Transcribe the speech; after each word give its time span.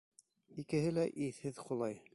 Икеһе 0.63 0.95
лә 0.97 1.05
иҫһеҙ 1.27 1.63
ҡолай. 1.69 2.05